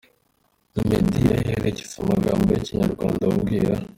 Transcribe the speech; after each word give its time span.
Meddy, 0.87 1.23
ayiherekeza 1.37 1.95
amagambo 2.03 2.47
y’Ikinyarwanda 2.51 3.23
abwira 3.31 3.73